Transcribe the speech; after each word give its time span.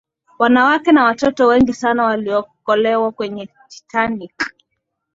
wanawake 0.39 0.91
na 0.91 1.03
watoto 1.03 1.47
wengi 1.47 1.73
sana 1.73 2.03
waliokolew 2.03 3.11
kwenye 3.11 3.49
titanic 3.69 4.53